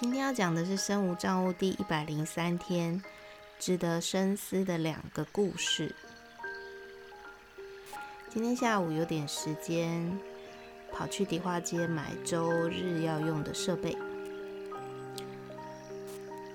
[0.00, 3.02] 今天要讲的是身无账务第一百零三天，
[3.58, 5.92] 值得深思的两个故事。
[8.30, 10.16] 今天下午有点时间，
[10.92, 13.98] 跑去迪化街买周日要用的设备。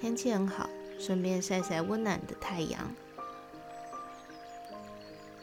[0.00, 2.92] 天气很好，顺便晒晒温暖的太阳。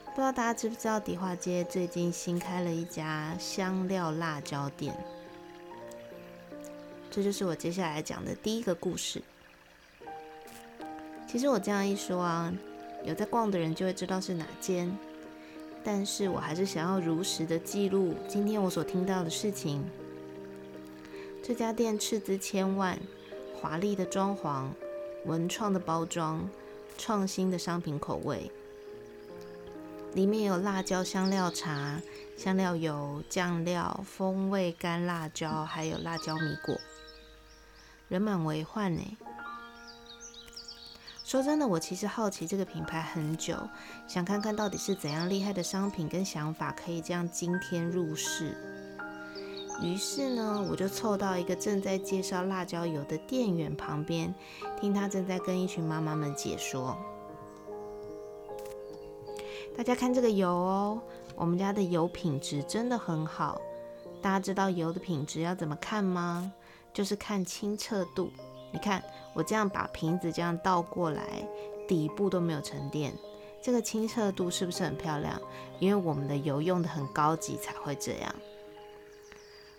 [0.08, 4.94] 不知道大家知不知道，迪化街最近新开了一家香料辣椒店。
[7.16, 9.22] 这就是我接下来讲的第一个故事。
[11.26, 12.54] 其实我这样一说啊，
[13.06, 14.94] 有在逛的人就会知道是哪间。
[15.82, 19.82] 但是我还是想要如实的记录今天我所听到的事情。
[21.42, 23.00] 这家店斥资千万，
[23.62, 24.66] 华丽的装潢，
[25.24, 26.46] 文创的包装，
[26.98, 28.52] 创新的商品口味。
[30.16, 32.02] 里面有辣椒香料茶、
[32.36, 36.78] 香料油、酱料、风味干辣椒，还有辣椒米果，
[38.08, 39.18] 人满为患呢。
[41.24, 43.58] 说真的，我其实好奇这个品牌很久，
[44.08, 48.56] 想看看到底是怎样厉害的商品跟想法，可以这样惊天入世。
[49.82, 54.34] 于是呢，我就凑到一个正在介绍辣椒油的店员旁边，
[54.80, 56.96] 听他正在跟一群妈妈们解说。
[59.76, 61.02] 大家看这个油哦，
[61.36, 63.60] 我们家的油品质真的很好。
[64.22, 66.54] 大家知道油的品质要怎么看吗？
[66.96, 68.32] 就是看清澈度。
[68.72, 69.04] 你看
[69.34, 71.48] 我这样把瓶子这样倒过来，
[71.88, 73.14] 底部都没有沉淀，
[73.62, 75.40] 这个清澈度是不是很漂亮？
[75.80, 78.36] 因为我们的油用的很高级才会这样。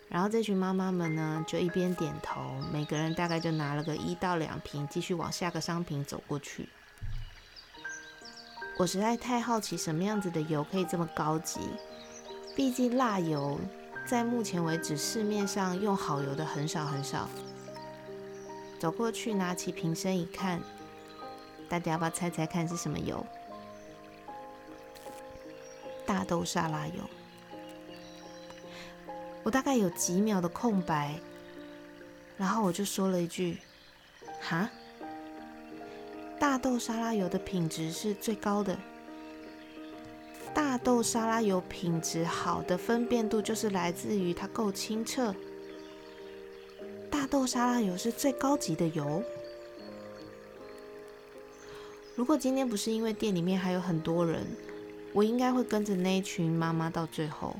[0.08, 2.40] 然后这群妈妈们呢，就一边点头，
[2.72, 6.68] 每个人大概就拿了个一到两瓶，继续往下个商品走过去。
[8.78, 11.58] 我实在太好奇，什么样子的油可以这么高级？
[12.54, 13.58] 毕竟辣油
[14.06, 17.28] 在目前为止市面上用好油的很少很少。
[18.78, 20.60] 走过去拿起瓶身一看，
[21.68, 23.26] 大家要不要猜猜看是什么油？
[26.06, 26.94] 大豆沙拉油。
[29.42, 31.18] 我大概有几秒的空白，
[32.36, 33.58] 然后我就说了一句
[34.40, 34.70] ：“哈？”
[36.38, 38.78] 大豆沙拉油的品质是最高的。
[40.56, 45.34] 大豆沙拉油品质好的分辨度就是来自于它够清澈。
[47.10, 49.22] 大豆沙拉油是最高级的油。
[52.14, 54.46] 如果今天不是因为店里面还有很多人，
[55.12, 57.54] 我应该会跟着那一群妈妈到最后，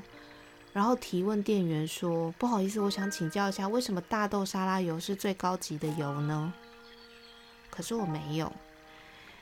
[0.73, 6.51] 然后提问店员说：“不好意思，我想请教一下，为什么大豆沙拉油是最高级的油呢？”
[7.69, 8.51] 可是我没有。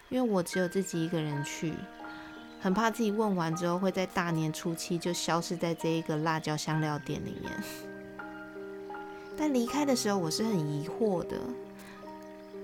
[0.10, 1.74] 因为我只有自己一个人去，
[2.66, 7.54] 很怕自己问完之后会在大年初七就消失在这一个辣椒香料店里面。
[9.38, 11.40] 但离开的时候我是很疑惑的。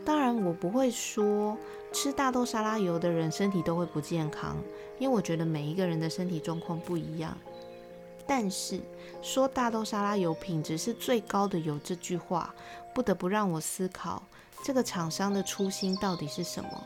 [0.04, 1.56] 当然，我不会说
[1.94, 4.58] 吃大豆沙拉油的人身体都会不健康，
[4.98, 7.38] 因为我觉得每一个人的身体状况不一样。
[8.26, 8.80] 但是
[9.22, 12.52] 说大豆沙拉油品质是最高的油这句话，
[12.96, 14.24] 不得不让我思考
[14.66, 16.84] 这个厂商的初心到底是什么。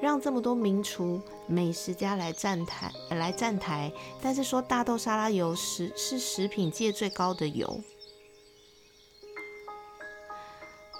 [0.00, 7.80] 让这么多名厨、美食家来站台，来站台，但是说大豆沙拉油是是食品界最高的油。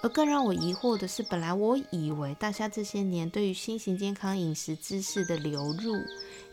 [0.00, 5.93] 而更让我疑惑的是，本来我以为大家这些年对于新型健康饮食知识的流入，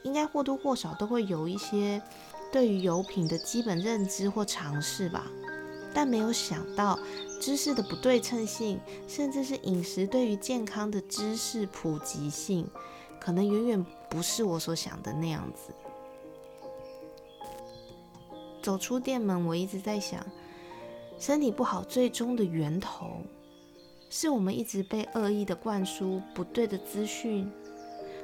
[0.04, 2.02] 应该或多或少都会有一些
[2.52, 5.28] 对于油品的基本认知或尝试吧。
[5.96, 7.00] 但没有想到，
[7.40, 8.78] 知识的不对称性，
[9.08, 12.70] 甚至是饮食对于健康的知识普及性，
[13.18, 15.74] 可能远远不是我所想的那样子。
[18.62, 20.26] 走出店门，我一直在想，
[21.18, 23.22] 身体不好最终的源头，
[24.10, 27.50] 是我们一直被恶意的灌输不对的资讯，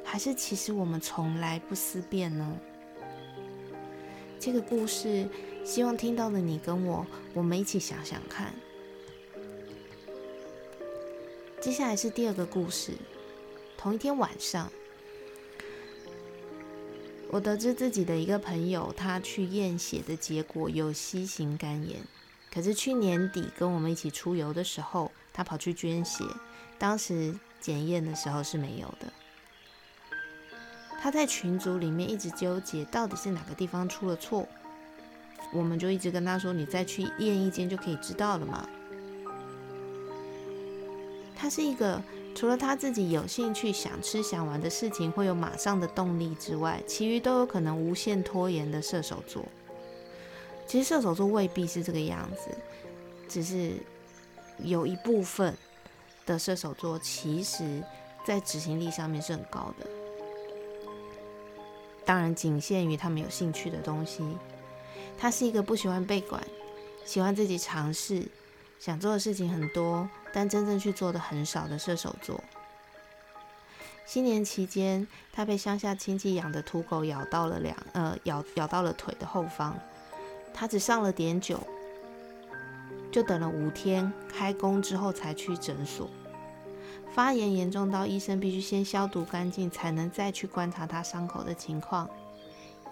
[0.04, 2.58] 还是其实我们从来不思辨呢？
[4.42, 5.30] 这个故事。
[5.64, 7.06] 希望听到的你跟我，
[7.36, 8.52] 我们一起想想看。
[11.62, 12.94] 接下来是第二个故事。
[13.78, 14.72] 同一天晚上，
[17.30, 22.00] 我得知自己的一个朋友，他去验血的结果有 C 型肝炎。
[22.52, 26.26] 可是去年底跟我们一起出游的时候，他跑去捐血，
[26.80, 29.14] 当时检验的时候是没有的。
[31.02, 34.48] 他在群组里面一直纠结，到底是哪个地方出了错，
[35.52, 38.70] 我们就一直跟他说：“你再去验一间就可以知道了嘛。”
[41.36, 42.00] 他是一个
[42.36, 49.44] 除了他自己有兴趣、想吃、想玩的事情会有马上的动力之外，其余都有可能无限拖延的射手座。
[50.68, 52.56] 其实射手座未必是这个样子，
[53.28, 53.74] 只是
[54.60, 55.58] 有一部分
[56.28, 57.82] 的射手座其实
[58.24, 59.88] 在执行力上面是很高的。
[62.06, 64.24] 当然，仅限于他们有兴趣的东西。
[65.18, 66.42] 他是一个不喜欢被管，
[67.06, 68.28] 喜欢自己尝试，
[68.80, 72.44] 想做的事情很多，但真正去做的很少的射手座。
[74.06, 79.78] 新年期间，他被乡下亲戚养的土狗咬到了两呃咬咬到了腿的后方，
[80.54, 81.60] 他只上了点酒，
[83.12, 86.10] 就等了五天开工之后才去诊所。
[87.14, 92.10] 发炎严重到医生必须先消毒干净，才能再去观察他伤口的情况。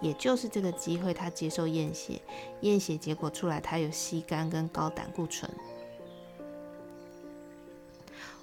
[0.00, 2.20] 也就是这个机会，他接受验血，
[2.62, 5.50] 验血结果出来，他有吸肝跟高胆固醇。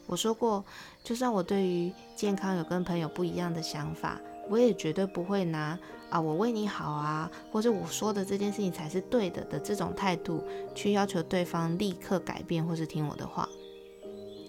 [0.06, 0.64] 我说过，
[1.04, 4.20] 就算我对于健康有跟朋友不一样的想法，
[4.50, 5.78] 我也绝对不会拿
[6.10, 13.50] 啊我为你好啊，或者我说的这件事情才是对的的这种态度去要求对方立刻改变或是听我的话。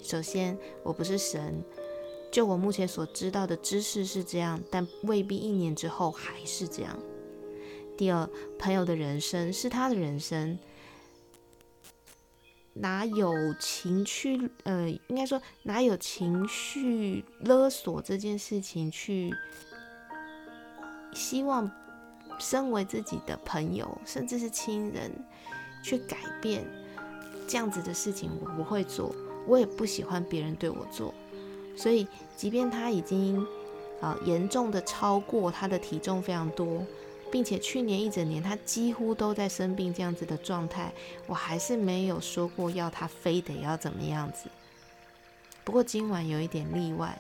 [0.08, 1.62] 首先，我不是神，
[2.32, 6.99] 就我目前所知道的知识是这样，但未必一年之后还是这样。
[7.94, 8.26] 第二，
[8.58, 10.58] 朋友的人生是他的人生，
[12.72, 14.50] 哪有情绪？
[14.62, 19.31] 呃，应该说哪有情绪勒索这件事情去
[21.12, 21.70] 希望
[22.38, 25.12] 身为自己的朋友，甚至是亲人
[25.82, 26.64] 去改变
[27.46, 29.14] 这样子的事情，我不会做。
[29.48, 31.14] 我也不喜欢别人对我做，
[31.74, 32.06] 所以
[32.36, 33.44] 即便他已经
[33.98, 36.86] 啊严重的超过他的体重非常多，
[37.32, 40.92] 并且去年一整年他几乎都在生病这样子的状态，
[41.26, 44.50] 我还是没有说过要他非得要怎么样子。
[45.64, 47.18] 不过今晚有一点例外，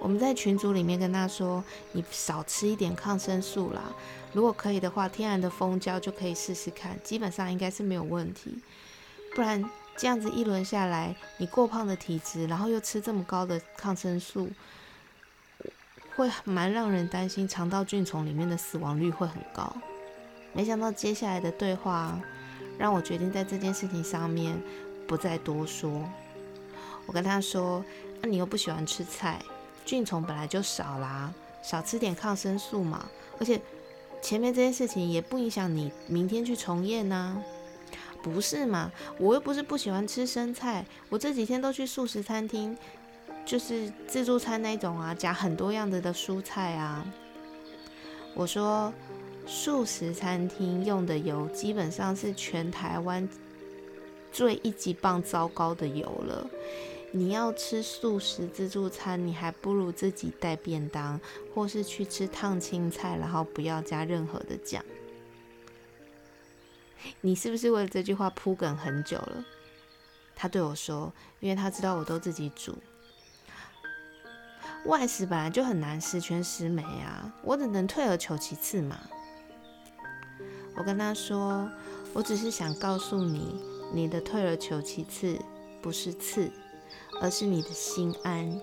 [0.00, 3.82] 我们在群组里面跟他说，你少吃一点抗生素啦，
[4.32, 8.56] 如果可以的话，天然的蜂胶就可以试试看，基本上应该是没有问题，
[9.34, 9.68] 不然。
[9.98, 14.48] 这样子一轮下来，你过胖的体质，然后又吃这么高的抗生素，
[16.14, 19.76] 会蛮让人担心肠道菌丛里面的死亡率会很高。
[20.52, 22.18] 没想到接下来的对话
[22.78, 24.56] 让我决定在这件事情上面
[25.08, 26.08] 不再多说。
[27.06, 27.84] 我跟他说
[28.22, 29.42] ：“那你又不喜欢吃菜，
[29.84, 33.08] 菌丛本来就少啦，少吃点抗生素嘛。
[33.40, 33.60] 而且
[34.22, 37.42] 前面这件事情也不影响你明天去重验呢。”
[38.22, 38.90] 不是嘛？
[39.18, 42.76] 我又不是不喜欢吃生菜，我这几天都去素食餐厅，
[43.46, 47.06] 就是自助餐那种啊，加很多样子的蔬菜啊。
[48.34, 48.92] 我说，
[49.46, 53.28] 素食餐厅用的油基本上是全台湾
[54.30, 56.48] 最一级棒糟糕的油了。
[57.10, 61.18] 你要吃素食自助餐，你还不如自己带便当，
[61.54, 64.84] 或是去吃烫青菜，然后不要加任何的酱。
[67.20, 69.44] 你是不是为了这句话铺梗很久了？
[70.34, 72.76] 他对我说：“因为他知道我都自己煮，
[74.84, 79.00] 外食本来就很难十全十美啊，我只能退而求其次嘛。”
[80.78, 81.68] 我跟他说
[82.14, 83.60] ：“我只是想告诉你，
[83.92, 85.36] 你的退而求其次
[85.82, 86.48] 不是次，
[87.20, 88.60] 而是你的心安。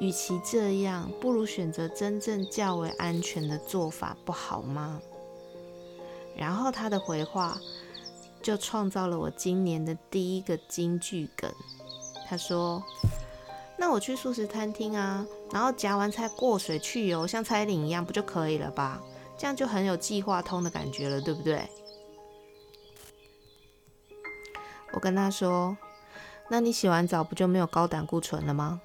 [0.00, 5.02] 与其这样，不如选择真正较为安全的做法，不好吗？”
[6.38, 7.58] 然后他的回话。
[8.40, 11.52] 就创造了我今年的第一个金句梗。
[12.28, 12.82] 他说
[13.76, 19.02] ：“那我去素食餐厅啊，然后夹完菜过水去油，像蔡琳一样，不就可以了吧？
[19.36, 21.68] 这样就很有计划通的感觉了，对不对？”
[24.94, 25.76] 我跟他说
[26.48, 28.80] ：“那你洗完澡不就没有高胆固醇了吗？”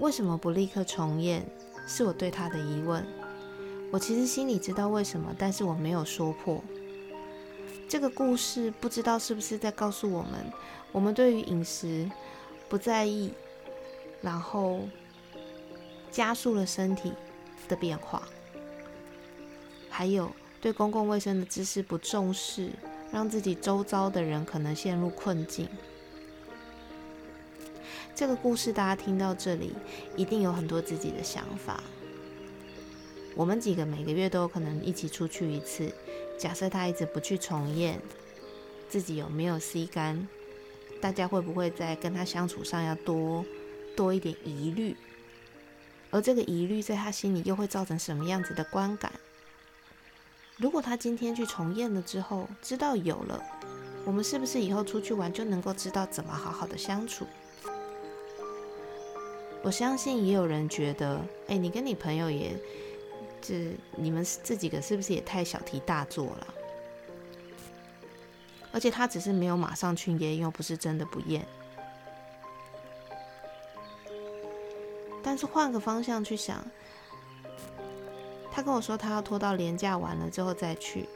[0.00, 1.46] 为什么不立刻重演？
[1.86, 3.06] 是我对他的疑问。
[3.92, 6.62] 我其实心里知道为什么，但是我没有说破。
[7.86, 10.46] 这个故事不知道是不是在告诉我们，
[10.90, 12.10] 我们对于饮食
[12.68, 13.30] 不在意，
[14.22, 14.88] 然后
[16.10, 17.12] 加速了身体
[17.68, 18.22] 的变化，
[19.90, 22.70] 还有对公共卫生的知识不重视，
[23.12, 25.68] 让自己周遭的人可能陷入困境。
[28.20, 29.72] 这个故事大家听到这里，
[30.14, 31.82] 一定有很多自己的想法。
[33.34, 35.90] 我们几个每个月都有可能一起出去一次，
[36.38, 37.98] 假设他一直不去重验，
[38.90, 40.28] 自己有没有 C 肝，
[41.00, 43.42] 大家会不会在跟他相处上要多
[43.96, 44.94] 多一点疑虑？
[46.10, 49.10] 而这个疑虑在他心里又会造成什么样子的观感？
[50.58, 53.42] 如果他今天去重验了之后，知道有了，
[54.04, 57.26] 我们是不是以后出去玩就能够知道怎么好好的相处？
[59.62, 62.56] 我相信也有人觉得，哎，你跟你朋友也，
[63.42, 66.46] 这你们这几个是不是也太小题大做了？
[68.72, 71.46] 而且他只是没有马上去验，又不是真的不验。
[75.22, 76.64] 但是换个方向去想，
[78.50, 81.06] 他跟我说他要拖到年假完了之后再去，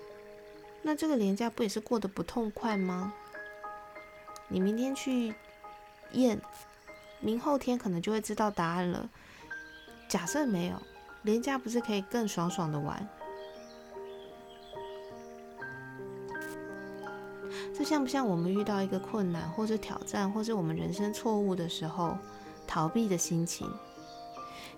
[0.82, 3.14] 那这个年假不也是过得不痛快吗？
[4.48, 5.34] 你明天去
[6.12, 6.38] 验，
[7.24, 9.08] 明后天可能就会知道答案了。
[10.06, 10.76] 假设没有，
[11.22, 13.08] 廉价不是可以更爽爽的玩？
[17.74, 22.16] 这像不像我们遇到一个困难或者挑战，或是我们人生错误的时候，
[22.66, 23.68] 逃避的心情？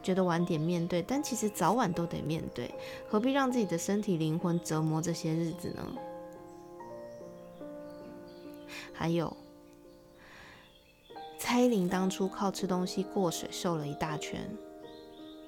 [0.02, 2.72] 觉得晚点面对，但其实早晚都得面对，
[3.10, 5.84] 何必让自己的身体灵魂折磨这些日子呢？
[8.92, 9.36] 还有，
[11.46, 14.50] 蔡依林当初靠吃东西过水瘦了一大圈，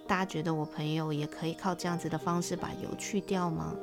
[0.06, 3.74] 大家觉得我朋友也可以靠这样子的方式把油去掉吗？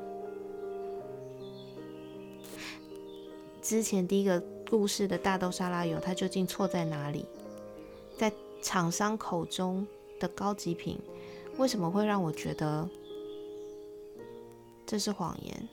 [3.61, 7.25] 之前第一个故事的大豆沙拉油，它究竟错在哪里？
[8.17, 8.31] 在
[8.61, 9.85] 厂商口中。
[10.17, 10.97] 的高级品
[11.57, 12.87] 为什么会让我觉得
[14.85, 15.67] 这是谎言？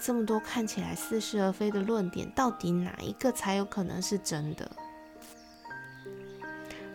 [0.00, 4.74] 这么多看起来似是而非的论点，到底哪一个才有可能是真的？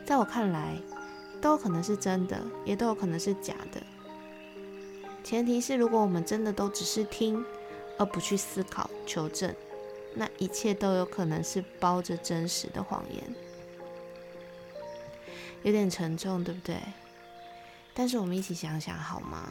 [0.09, 0.75] 在我看来，
[1.39, 3.79] 都有可能是真的，也都有可能是假的。
[5.23, 7.45] 前提是，如果我们真的都只是听，
[7.99, 9.53] 而不去思考、求证，
[10.15, 13.23] 那一切都有可能是包着真实的谎言。
[15.61, 16.75] 有点沉重，对不对？
[17.93, 19.47] 但是我们一起想想好吗？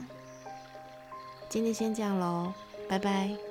[1.48, 2.52] 今天先这样喽，
[2.88, 3.47] 拜拜。